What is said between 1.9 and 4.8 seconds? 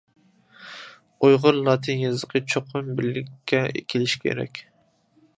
يېزىقى چوقۇم بىرلىككە كېلىشى كېرەك.